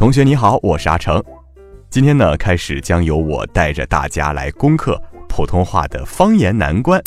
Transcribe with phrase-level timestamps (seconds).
[0.00, 1.22] 同学你好，我是阿成。
[1.90, 6.98] 今天呢，开始将由我带着大家来攻克普通话的方言难关。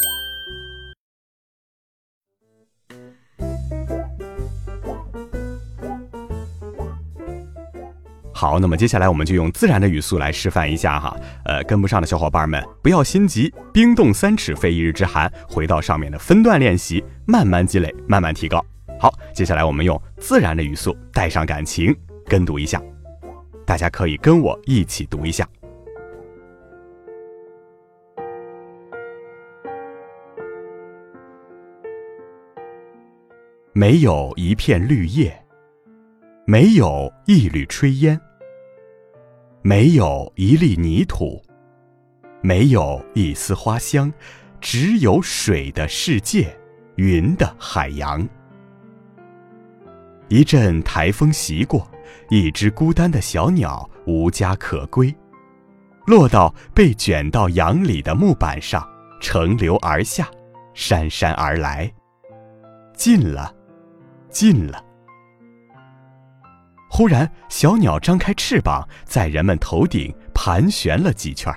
[8.32, 11.18] 好，那么接下来我们就用自然的语速来示范一下哈。
[11.46, 18.64] 呃，跟不上的小伙伴们不要心急，冰冻三尺非一日之寒，回到上面的分段练习，慢慢积累，慢慢提高。
[19.00, 21.92] 好，接下来我们用自然的语速，带上感情。
[22.34, 22.82] 跟读一下，
[23.64, 25.48] 大家可以跟我一起读一下。
[33.72, 35.32] 没有一片绿叶，
[36.48, 38.20] 没有一缕炊烟，
[39.62, 41.40] 没有一粒泥土，
[42.42, 44.12] 没有一丝花香，
[44.60, 46.58] 只有水的世界，
[46.96, 48.28] 云的海洋。
[50.30, 51.88] 一阵台风袭过。
[52.30, 55.14] 一只孤单的小鸟无家可归，
[56.06, 58.88] 落到被卷到洋里的木板上，
[59.20, 60.30] 乘流而下，
[60.74, 61.92] 姗姗而来，
[62.96, 63.54] 近了，
[64.30, 64.84] 近了。
[66.90, 71.52] 忽然，小鸟张开翅膀，在人们头顶盘旋了几圈，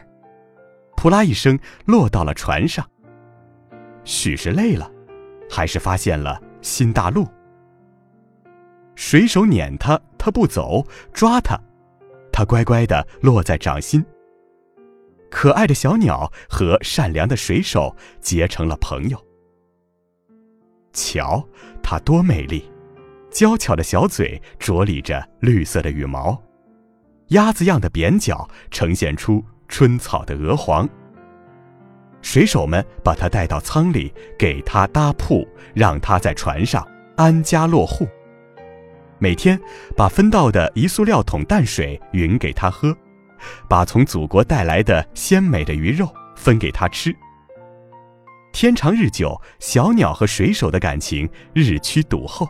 [0.97, 2.85] 扑啦一声落到了船上。
[4.05, 4.91] 许是累了，
[5.51, 7.27] 还是发现了新大陆。
[8.95, 11.57] 水手撵它，他不走；抓他，
[12.33, 14.05] 他乖乖的落在掌心。
[15.31, 19.25] 可爱的小鸟和善良的水手结成了朋友。
[20.93, 21.47] 瞧，
[21.81, 22.69] 它多美丽！
[23.31, 26.37] 娇巧的小嘴着理着绿色的羽毛，
[27.29, 30.89] 鸭子样的扁脚呈现出春草的鹅黄。
[32.21, 36.85] 水手们把它带到舱里，给它搭铺，让它在船上
[37.17, 38.09] 安家落户。
[39.19, 39.59] 每天
[39.97, 42.97] 把分到的一塑料桶淡水匀给他喝，
[43.69, 47.15] 把从祖国带来的鲜美的鱼肉分给他吃。
[48.53, 52.47] 天长日久，小鸟和水手的感情日趋笃厚。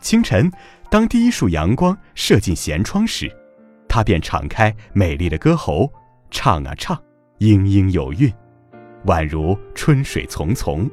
[0.00, 0.50] 清晨，
[0.90, 3.30] 当第一束阳光射进舷窗时，
[3.88, 5.88] 它便敞开美丽的歌喉，
[6.30, 7.00] 唱啊唱，
[7.38, 8.32] 莺莺有韵，
[9.06, 10.88] 宛如春水淙淙。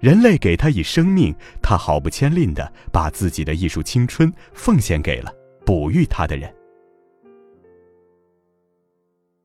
[0.00, 5.30] 人类给他以生命，他毫不牵吝的把自己的艺术青春奉献给了
[5.64, 6.52] 哺育他的人。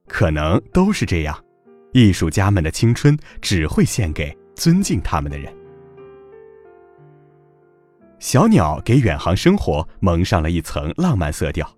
[0.07, 1.43] 可能都是这样，
[1.91, 5.53] 艺术家们的青春只会献给尊敬他们的人。
[8.17, 11.69] 小鸟给远航生活蒙上了一层浪漫色调，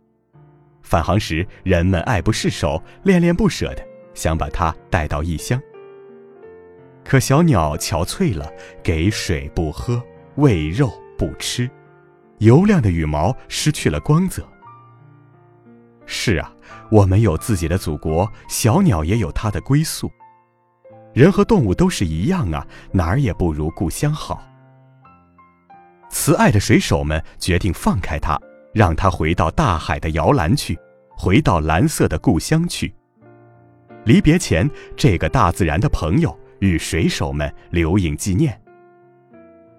[0.83, 3.83] 返航时人们爱不释手、恋恋不舍的
[4.13, 5.59] 想把它带到异乡。
[7.07, 8.51] 可小鸟憔悴了，
[8.83, 10.03] 给水不喝，
[10.35, 11.69] 喂肉不吃，
[12.39, 14.45] 油亮的羽毛失去了光泽。
[16.05, 16.53] 是啊，
[16.91, 20.11] 我们有自己的祖国，小鸟也有它的归宿。
[21.13, 24.43] 人和动物都是一样啊，哪儿也不如故乡好。
[26.09, 28.37] 慈爱的水手们决定放开它，
[28.73, 30.77] 让它回到大海的摇篮去，
[31.15, 32.93] 回到蓝色的故乡去。
[34.03, 36.37] 离别前，这个大自然的朋友。
[36.59, 38.59] 与水手们留影纪念。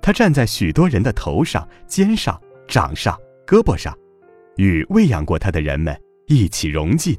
[0.01, 3.95] 他站在许多人的头上、肩上、掌上、胳膊上，
[4.57, 7.19] 与喂养过他的人们一起融进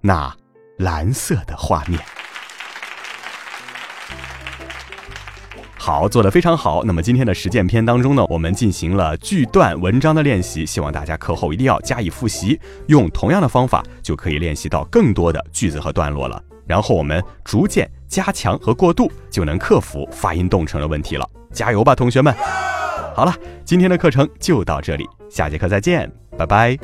[0.00, 0.34] 那
[0.78, 2.00] 蓝色的画面。
[5.78, 6.82] 好，做的非常好。
[6.82, 16.42] 那么今天的实践篇当中呢，我们进行了句段文章的练习，希望大家课后一定要加以复习，用同样的方法就可以练习到更多的句子和段落了。
[16.66, 21.28] 然后我们逐渐加强和过渡，就能克服发音动成的问题了。
[21.52, 22.34] 加油吧，同学们！
[23.14, 26.78] 好了，今天的课程就到这里，下节课再见，拜拜。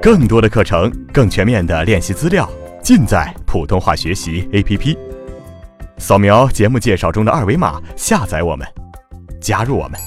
[0.00, 2.46] 更多的课程，更全面的练习资料，
[2.82, 5.13] 尽在普通话学习 APP。
[6.04, 8.68] 扫描节目介绍中的二维码，下载我们，
[9.40, 9.98] 加入我们。